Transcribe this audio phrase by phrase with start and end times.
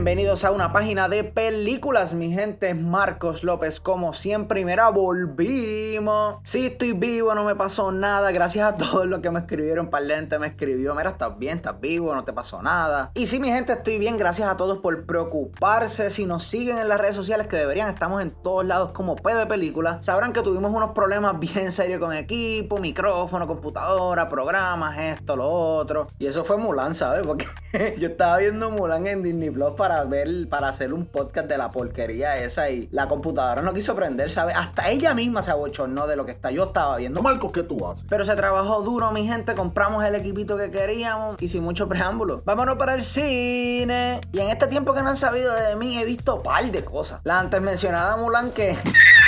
[0.00, 2.72] Bienvenidos a una página de películas, mi gente.
[2.72, 4.62] Marcos López, como siempre.
[4.62, 4.64] Y
[4.94, 6.36] volvimos.
[6.42, 8.32] Sí, estoy vivo, no me pasó nada.
[8.32, 9.90] Gracias a todos los que me escribieron.
[9.90, 10.94] Parlente me escribió.
[10.94, 13.10] Mira, estás bien, estás vivo, no te pasó nada.
[13.12, 14.16] Y sí, mi gente, estoy bien.
[14.16, 16.08] Gracias a todos por preocuparse.
[16.08, 19.34] Si nos siguen en las redes sociales, que deberían, estamos en todos lados como P
[19.34, 19.98] de película.
[20.00, 26.06] Sabrán que tuvimos unos problemas bien serios con equipo, micrófono, computadora, programas, esto, lo otro.
[26.18, 27.26] Y eso fue Mulan, ¿sabes?
[27.26, 27.46] Porque
[27.98, 31.70] yo estaba viendo Mulan en Disney Plus para ver, para hacer un podcast de la
[31.70, 34.56] porquería esa y la computadora no quiso prender, ¿sabes?
[34.56, 37.22] Hasta ella misma se abochornó de lo que está, yo estaba viendo.
[37.22, 38.06] Marcos, ¿qué tú haces?
[38.08, 42.42] Pero se trabajó duro, mi gente, compramos el equipito que queríamos y sin mucho preámbulo.
[42.44, 44.20] Vámonos para el cine.
[44.32, 47.20] Y en este tiempo que no han sabido de mí he visto par de cosas.
[47.24, 48.76] La antes mencionada Mulan que...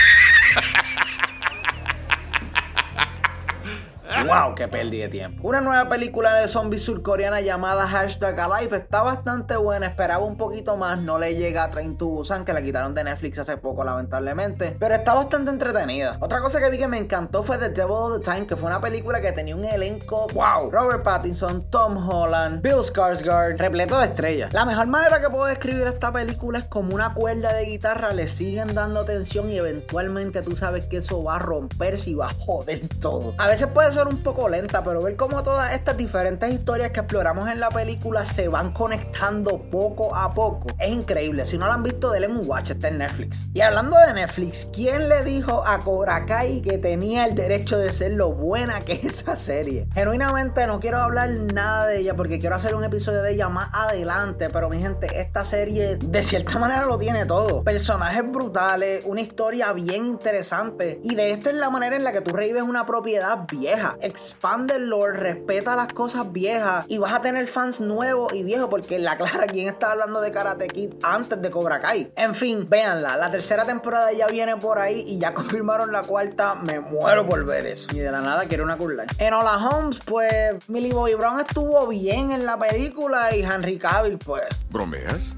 [4.27, 4.55] ¡Wow!
[4.55, 5.47] ¡Qué perdí de tiempo!
[5.47, 9.87] Una nueva película de zombies surcoreana llamada Hashtag Alive está bastante buena.
[9.87, 10.99] Esperaba un poquito más.
[10.99, 14.77] No le llega a Train to Busan, que la quitaron de Netflix hace poco, lamentablemente.
[14.79, 16.17] Pero está bastante entretenida.
[16.21, 18.69] Otra cosa que vi que me encantó fue The Devil of the Time, que fue
[18.69, 20.27] una película que tenía un elenco.
[20.35, 20.71] ¡Wow!
[20.71, 24.53] Robert Pattinson, Tom Holland, Bill Skarsgård, repleto de estrellas.
[24.53, 28.13] La mejor manera que puedo describir esta película es como una cuerda de guitarra.
[28.13, 32.27] Le siguen dando tensión y eventualmente tú sabes que eso va a romperse y va
[32.27, 33.35] a joder todo.
[33.39, 37.01] A veces puede ser un poco lenta, pero ver cómo todas estas diferentes historias que
[37.01, 41.45] exploramos en la película se van conectando poco a poco es increíble.
[41.45, 43.49] Si no la han visto, denle un watch, está en Netflix.
[43.55, 47.91] Y hablando de Netflix, ¿quién le dijo a Cobra Kai que tenía el derecho de
[47.91, 49.87] ser lo buena que es esa serie?
[49.95, 53.71] Genuinamente no quiero hablar nada de ella porque quiero hacer un episodio de ella más
[53.73, 57.63] adelante, pero mi gente, esta serie de cierta manera lo tiene todo.
[57.63, 62.21] Personajes brutales, una historia bien interesante y de esta es la manera en la que
[62.21, 67.21] tú revives una propiedad vieja expande el lore, respeta las cosas viejas y vas a
[67.21, 71.41] tener fans nuevos y viejos porque la clara quien está hablando de Karate Kid antes
[71.41, 72.13] de Cobra Kai.
[72.17, 76.55] En fin, véanla, la tercera temporada ya viene por ahí y ya confirmaron la cuarta,
[76.55, 77.89] me muero por ver eso.
[77.93, 81.87] Y de la nada quiero una cool En Hola Holmes, pues Millie Bobby Brown estuvo
[81.89, 84.45] bien en la película y Henry Cavill, pues.
[84.71, 85.35] ¿Bromeas?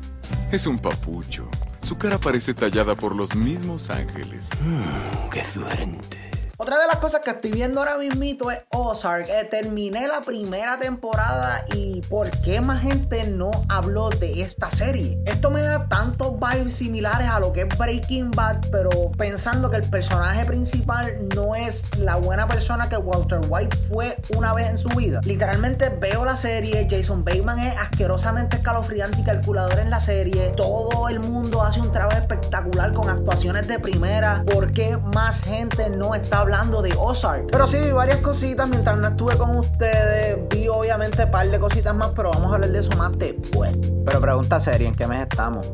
[0.50, 1.48] Es un papucho.
[1.82, 4.48] Su cara parece tallada por los mismos ángeles.
[4.62, 6.33] Mm, ¡Qué suerte!
[6.56, 9.28] Otra de las cosas que estoy viendo ahora mismo es Ozark.
[9.28, 15.18] Eh, terminé la primera temporada y ¿por qué más gente no habló de esta serie?
[15.26, 19.78] Esto me da tantos vibes similares a lo que es Breaking Bad, pero pensando que
[19.78, 24.78] el personaje principal no es la buena persona que Walter White fue una vez en
[24.78, 25.22] su vida.
[25.24, 30.52] Literalmente veo la serie, Jason Bateman es asquerosamente escalofriante y calculador en la serie.
[30.56, 34.44] Todo el mundo hace un trabajo espectacular con actuaciones de primera.
[34.46, 37.46] ¿Por qué más gente no está hablando de Ozark.
[37.50, 40.38] Pero sí, vi varias cositas mientras no estuve con ustedes.
[40.50, 43.76] Vi obviamente un par de cositas más, pero vamos a hablar de eso más después.
[44.04, 45.66] Pero pregunta seria, ¿en qué mes estamos?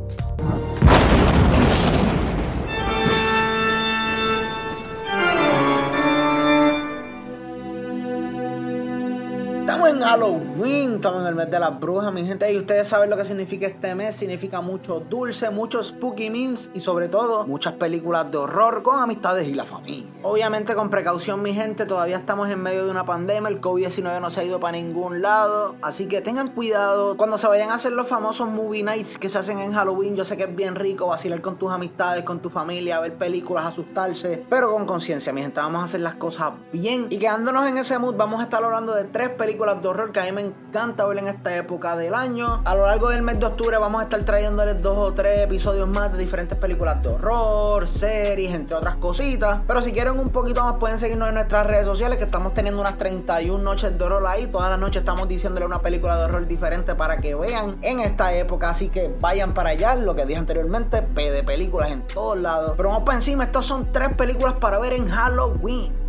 [9.90, 12.50] En Halloween, estamos en el mes de las brujas, mi gente.
[12.52, 14.14] Y ustedes saben lo que significa este mes.
[14.14, 19.48] Significa mucho dulce, muchos spooky memes y sobre todo muchas películas de horror con amistades
[19.48, 20.06] y la familia.
[20.22, 21.86] Obviamente con precaución, mi gente.
[21.86, 23.48] Todavía estamos en medio de una pandemia.
[23.48, 25.74] El COVID-19 no se ha ido para ningún lado.
[25.82, 27.16] Así que tengan cuidado.
[27.16, 30.24] Cuando se vayan a hacer los famosos movie nights que se hacen en Halloween, yo
[30.24, 34.44] sé que es bien rico vacilar con tus amistades, con tu familia, ver películas, asustarse.
[34.48, 35.60] Pero con conciencia, mi gente.
[35.60, 37.08] Vamos a hacer las cosas bien.
[37.10, 40.20] Y quedándonos en ese mood, vamos a estar hablando de tres películas de horror que
[40.20, 42.62] a mí me encanta ver en esta época del año.
[42.64, 45.88] A lo largo del mes de octubre vamos a estar trayéndoles dos o tres episodios
[45.88, 49.60] más de diferentes películas de horror, series, entre otras cositas.
[49.66, 52.80] Pero si quieren un poquito más pueden seguirnos en nuestras redes sociales que estamos teniendo
[52.80, 54.46] unas 31 noches de horror ahí.
[54.46, 58.32] Todas las noches estamos diciéndole una película de horror diferente para que vean en esta
[58.34, 58.70] época.
[58.70, 62.74] Así que vayan para allá, lo que dije anteriormente, P de películas en todos lados.
[62.76, 65.99] Pero vamos para encima, estas son tres películas para ver en Halloween.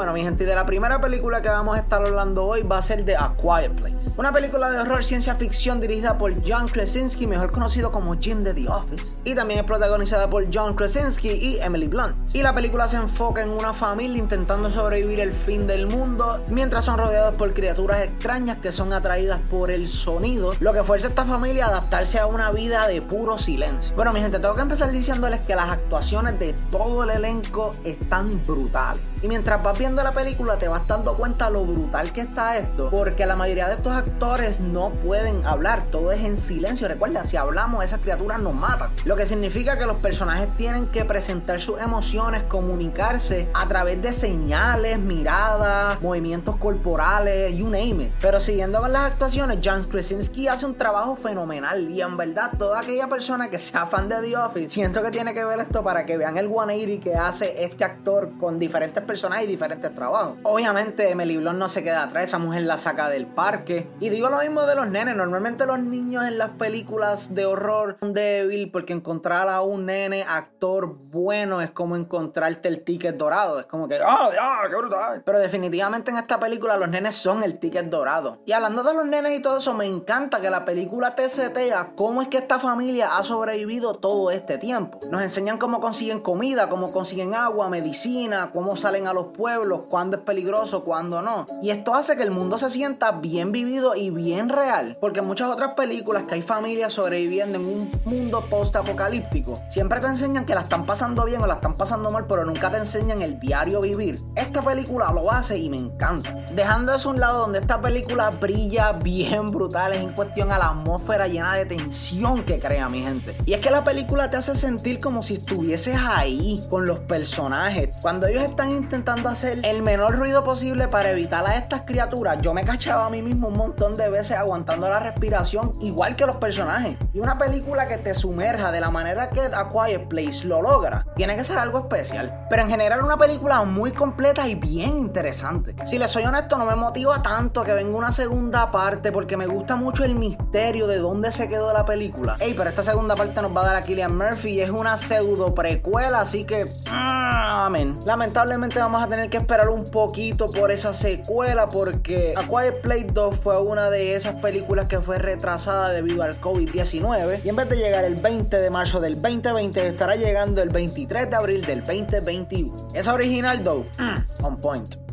[0.00, 2.82] Bueno, mi gente, de la primera película que vamos a estar hablando hoy va a
[2.82, 4.14] ser de A Quiet Place.
[4.16, 8.54] Una película de horror ciencia ficción dirigida por John Krasinski, mejor conocido como Jim de
[8.54, 9.18] The Office.
[9.24, 12.16] Y también es protagonizada por John Krasinski y Emily Blunt.
[12.34, 16.86] Y la película se enfoca en una familia intentando sobrevivir el fin del mundo mientras
[16.86, 21.10] son rodeados por criaturas extrañas que son atraídas por el sonido, lo que fuerza a
[21.10, 23.94] esta familia a adaptarse a una vida de puro silencio.
[23.96, 28.42] Bueno, mi gente, tengo que empezar diciéndoles que las actuaciones de todo el elenco están
[28.44, 29.06] brutales.
[29.20, 32.56] Y mientras vas viendo viendo la película te vas dando cuenta lo brutal que está
[32.58, 36.86] esto, porque la mayoría de estos actores no pueden hablar, todo es en silencio.
[36.86, 38.92] Recuerda, si hablamos, esas criaturas nos matan.
[39.04, 44.12] Lo que significa que los personajes tienen que presentar sus emociones, comunicarse a través de
[44.12, 48.12] señales, miradas, movimientos corporales, you name it.
[48.20, 52.78] Pero siguiendo con las actuaciones, John Krasinski hace un trabajo fenomenal y en verdad toda
[52.78, 56.06] aquella persona que sea fan de The Office, siento que tiene que ver esto para
[56.06, 60.36] que vean el 180 que hace este actor con diferentes personajes y diferentes trabajos.
[60.42, 63.88] Obviamente Emily Blunt no se queda atrás, esa mujer la saca del parque.
[64.00, 67.96] Y digo lo mismo de los nenes, normalmente los niños en las películas de horror
[68.00, 73.60] son débil porque encontrar a un nene actor bueno es como encontrarte el ticket dorado,
[73.60, 75.22] es como que, ¡ah, ya, qué brutal!
[75.24, 78.38] Pero definitivamente en esta película los nenes son el ticket dorado.
[78.46, 81.92] Y hablando de los nenes y todo eso, me encanta que la película te setea
[81.94, 85.00] cómo es que esta familia ha sobrevivido todo este tiempo.
[85.10, 90.16] Nos enseñan cómo consiguen comida, cómo consiguen agua, medicina, cómo salen a los pueblos, cuándo
[90.16, 91.46] es peligroso, cuándo no.
[91.62, 95.26] Y esto hace que el mundo se sienta bien vivido y bien real, porque en
[95.26, 100.54] muchas otras películas que hay familias sobreviviendo en un mundo post-apocalíptico, siempre te enseñan que
[100.54, 103.80] la están pasando bien o la están pasando mal, pero nunca te enseñan el diario
[103.80, 104.20] vivir.
[104.34, 106.30] Esta película lo hace y me encanta.
[106.54, 110.58] Dejando eso a un lado donde esta película brilla bien brutal, es en cuestión a
[110.58, 113.36] la atmósfera llena de tensión que crea mi gente.
[113.46, 117.98] Y es que la película te hace sentir como si estuvieses ahí con los personajes.
[118.02, 122.64] Cuando ellos están intentando el menor ruido posible para evitar a estas criaturas, yo me
[122.64, 126.96] cachaba a mí mismo un montón de veces aguantando la respiración, igual que los personajes.
[127.12, 131.06] Y una película que te sumerja de la manera que A Quiet Place lo logra,
[131.16, 132.46] tiene que ser algo especial.
[132.48, 135.74] Pero en general una película muy completa y bien interesante.
[135.84, 139.46] Si les soy honesto, no me motiva tanto que venga una segunda parte porque me
[139.46, 142.36] gusta mucho el misterio de dónde se quedó la película.
[142.40, 144.96] Ey, pero esta segunda parte nos va a dar a Killian Murphy y es una
[144.96, 146.64] pseudo precuela, así que...
[146.88, 147.98] ah, Amén.
[148.04, 153.06] Lamentablemente vamos a tener que esperar un poquito por esa secuela porque A Quiet Place
[153.12, 157.68] 2 fue una de esas películas que fue retrasada debido al COVID-19 y en vez
[157.68, 161.80] de llegar el 20 de marzo del 2020 estará llegando el 23 de abril del
[161.84, 162.88] 2021.
[162.94, 165.09] Esa original, though, mm, on point.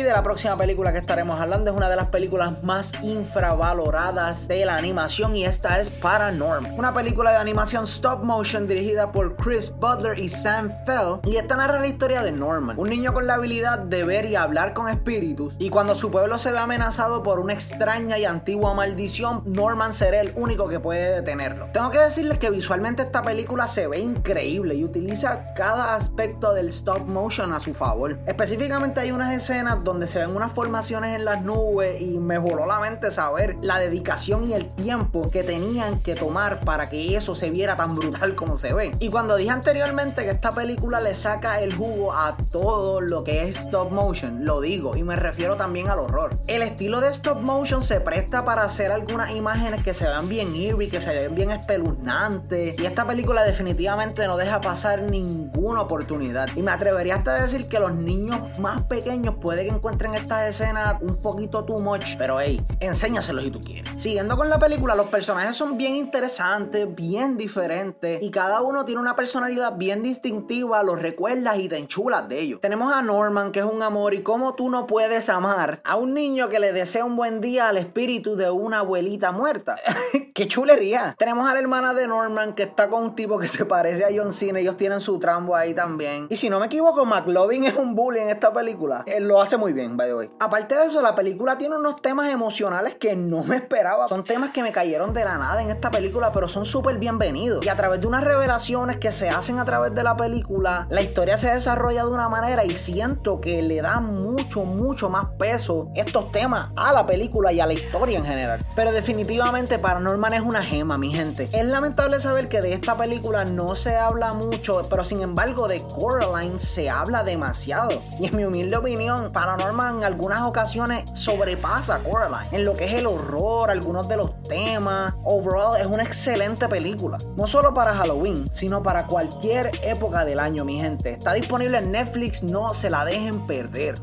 [0.00, 4.64] De la próxima película que estaremos hablando es una de las películas más infravaloradas de
[4.64, 6.72] la animación y esta es Paranormal.
[6.76, 11.56] Una película de animación stop motion dirigida por Chris Butler y Sam Fell y esta
[11.56, 14.88] narra la historia de Norman, un niño con la habilidad de ver y hablar con
[14.88, 19.92] espíritus y cuando su pueblo se ve amenazado por una extraña y antigua maldición, Norman
[19.92, 21.66] será el único que puede detenerlo.
[21.74, 26.68] Tengo que decirles que visualmente esta película se ve increíble y utiliza cada aspecto del
[26.68, 28.18] stop motion a su favor.
[28.26, 32.66] Específicamente hay unas escenas donde se ven unas formaciones en las nubes y me voló
[32.66, 37.34] la mente saber la dedicación y el tiempo que tenían que tomar para que eso
[37.34, 38.92] se viera tan brutal como se ve.
[39.00, 43.42] Y cuando dije anteriormente que esta película le saca el jugo a todo lo que
[43.42, 46.30] es stop motion, lo digo y me refiero también al horror.
[46.46, 50.54] El estilo de stop motion se presta para hacer algunas imágenes que se vean bien
[50.54, 56.48] eerie, que se ven bien espeluznantes y esta película definitivamente no deja pasar ninguna oportunidad.
[56.54, 61.00] Y me atrevería hasta a decir que los niños más pequeños pueden encuentren estas escenas
[61.00, 63.88] un poquito too much, pero hey, enséñaselos si tú quieres.
[63.96, 69.00] Siguiendo con la película, los personajes son bien interesantes, bien diferentes y cada uno tiene
[69.00, 72.60] una personalidad bien distintiva, los recuerdas y te enchulas de ellos.
[72.60, 76.12] Tenemos a Norman, que es un amor, y cómo tú no puedes amar a un
[76.12, 79.78] niño que le desea un buen día al espíritu de una abuelita muerta.
[80.34, 81.14] ¡Qué chulería!
[81.16, 84.08] Tenemos a la hermana de Norman, que está con un tipo que se parece a
[84.14, 86.26] John Cena, ellos tienen su trambo ahí también.
[86.28, 89.04] Y si no me equivoco, McLovin es un bully en esta película.
[89.06, 90.30] Él lo hace muy bien, by the way.
[90.40, 94.08] Aparte de eso, la película tiene unos temas emocionales que no me esperaba.
[94.08, 97.64] Son temas que me cayeron de la nada en esta película, pero son súper bienvenidos.
[97.64, 101.02] Y a través de unas revelaciones que se hacen a través de la película, la
[101.02, 105.90] historia se desarrolla de una manera y siento que le da mucho, mucho más peso
[105.94, 108.58] estos temas a la película y a la historia en general.
[108.74, 111.44] Pero definitivamente Paranorman es una gema, mi gente.
[111.44, 115.80] Es lamentable saber que de esta película no se habla mucho, pero sin embargo de
[115.98, 117.88] Coraline se habla demasiado.
[118.18, 122.84] Y en mi humilde opinión, Paranorman en algunas ocasiones sobrepasa a Coraline en lo que
[122.84, 125.12] es el horror, algunos de los temas.
[125.24, 127.18] Overall es una excelente película.
[127.36, 131.12] No solo para Halloween, sino para cualquier época del año, mi gente.
[131.12, 133.94] Está disponible en Netflix, no se la dejen perder.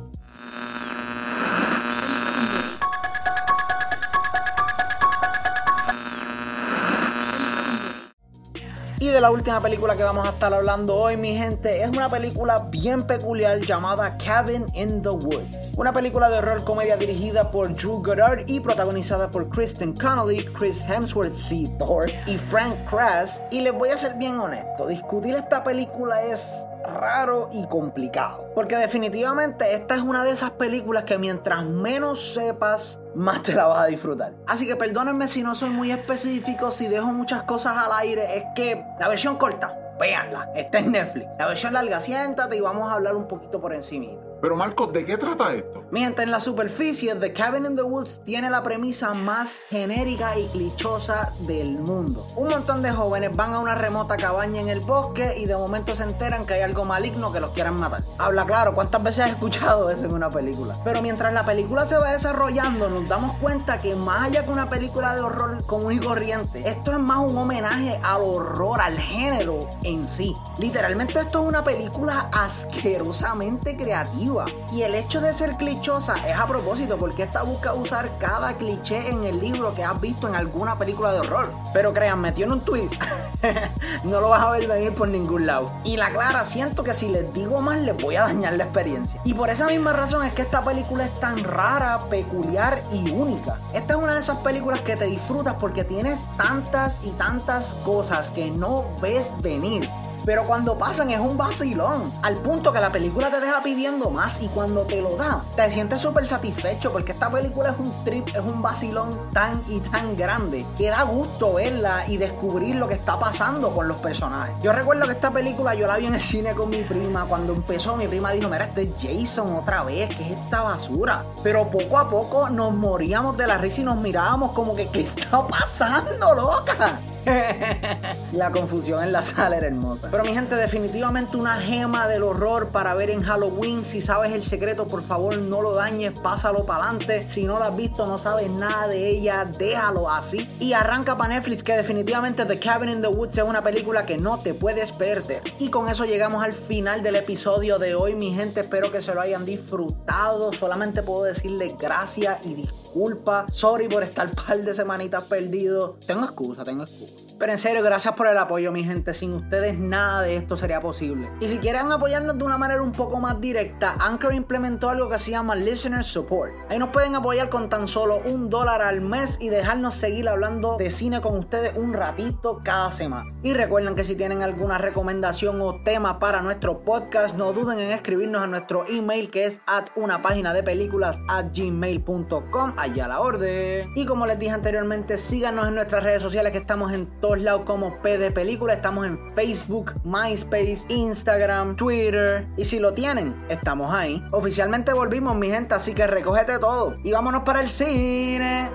[9.08, 12.10] Y de la última película que vamos a estar hablando hoy, mi gente, es una
[12.10, 15.70] película bien peculiar llamada Cabin in the Woods.
[15.78, 20.84] Una película de horror comedia dirigida por Drew Goddard y protagonizada por Kristen Connolly, Chris
[20.84, 21.64] Hemsworth, C.
[21.80, 23.42] Thor y Frank Krass.
[23.50, 28.50] Y les voy a ser bien honesto, discutir esta película es raro y complicado.
[28.56, 33.68] Porque definitivamente esta es una de esas películas que mientras menos sepas, más te la
[33.68, 34.34] vas a disfrutar.
[34.48, 38.44] Así que perdónenme si no soy muy específico, si dejo muchas cosas al aire, es
[38.56, 41.28] que la versión corta, véanla, está en Netflix.
[41.38, 44.27] La versión larga, siéntate y vamos a hablar un poquito por encima.
[44.42, 45.84] Pero Marcos, ¿de qué trata esto?
[45.90, 50.46] Mientras en la superficie, The Cabin in the Woods tiene la premisa más genérica y
[50.48, 52.26] clichosa del mundo.
[52.36, 55.96] Un montón de jóvenes van a una remota cabaña en el bosque y de momento
[55.96, 58.04] se enteran que hay algo maligno que los quieran matar.
[58.20, 60.74] Habla claro, ¿cuántas veces has escuchado eso en una película?
[60.84, 64.70] Pero mientras la película se va desarrollando, nos damos cuenta que más allá que una
[64.70, 69.58] película de horror común y corriente, esto es más un homenaje al horror, al género
[69.84, 70.34] en sí.
[70.60, 74.27] Literalmente esto es una película asquerosamente creativa
[74.74, 79.10] y el hecho de ser clichosa es a propósito, porque esta busca usar cada cliché
[79.10, 81.50] en el libro que has visto en alguna película de horror.
[81.74, 82.96] Pero créanme, tiene un twist.
[84.04, 85.66] no lo vas a ver venir por ningún lado.
[85.86, 89.22] Y la clara, siento que si les digo más, les voy a dañar la experiencia.
[89.24, 93.60] Y por esa misma razón es que esta película es tan rara, peculiar y única.
[93.74, 98.30] Esta es una de esas películas que te disfrutas porque tienes tantas y tantas cosas
[98.32, 99.90] que no ves venir
[100.28, 102.12] pero cuando pasan es un vacilón.
[102.22, 105.72] Al punto que la película te deja pidiendo más y cuando te lo da, te
[105.72, 110.18] sientes súper satisfecho porque esta película es un trip, es un vacilón tan y tan
[110.18, 114.54] grande que da gusto verla y descubrir lo que está pasando con los personajes.
[114.60, 117.24] Yo recuerdo que esta película yo la vi en el cine con mi prima.
[117.24, 121.24] Cuando empezó, mi prima dijo: Mira, este es Jason otra vez, ¿qué es esta basura?
[121.42, 125.04] Pero poco a poco nos moríamos de la risa y nos mirábamos como que, ¿qué
[125.04, 127.00] está pasando, loca?
[128.34, 130.10] la confusión en la sala era hermosa.
[130.18, 133.86] Pero mi gente, definitivamente una gema del horror para ver en Halloween.
[133.86, 137.22] Si sabes el secreto, por favor no lo dañes, pásalo para adelante.
[137.30, 140.48] Si no lo has visto, no sabes nada de ella, déjalo así.
[140.60, 144.18] Y arranca para Netflix, que definitivamente The Cabin in the Woods es una película que
[144.18, 145.44] no te puedes perder.
[145.60, 148.62] Y con eso llegamos al final del episodio de hoy, mi gente.
[148.62, 150.52] Espero que se lo hayan disfrutado.
[150.52, 153.46] Solamente puedo decirles gracias y disculpa.
[153.52, 155.98] Sorry por estar par de semanitas perdido.
[156.06, 157.28] Tengo excusa, tengo excusa.
[157.38, 159.14] Pero en serio, gracias por el apoyo, mi gente.
[159.14, 161.28] Sin ustedes nada de esto sería posible.
[161.40, 165.18] Y si quieren apoyarnos de una manera un poco más directa, Anchor implementó algo que
[165.18, 166.54] se llama Listener Support.
[166.70, 170.78] Ahí nos pueden apoyar con tan solo un dólar al mes y dejarnos seguir hablando
[170.78, 173.30] de cine con ustedes un ratito cada semana.
[173.44, 177.92] Y recuerden que si tienen alguna recomendación o tema para nuestro podcast, no duden en
[177.92, 182.74] escribirnos a nuestro email que es at una página de películas at gmail.com.
[182.78, 183.92] Allá la orden.
[183.96, 187.66] Y como les dije anteriormente, síganos en nuestras redes sociales que estamos en todos lados
[187.66, 188.74] como P de Película.
[188.74, 192.48] Estamos en Facebook, MySpace, Instagram, Twitter.
[192.56, 194.24] Y si lo tienen, estamos ahí.
[194.32, 198.70] Oficialmente volvimos, mi gente, así que recógete todo y vámonos para el cine.